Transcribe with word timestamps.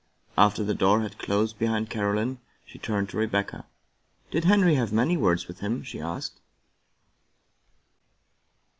After 0.35 0.63
the 0.63 0.73
door 0.73 1.01
had 1.01 1.19
closed 1.19 1.59
behind 1.59 1.91
Caroline, 1.91 2.39
she 2.65 2.79
turned 2.79 3.09
to 3.09 3.17
Rebecca." 3.17 3.67
Did 4.31 4.45
Henry 4.45 4.73
have 4.73 4.91
many 4.91 5.15
words 5.15 5.47
with 5.47 5.59
him?" 5.59 5.83
she 5.83 6.01
asked. 6.01 6.39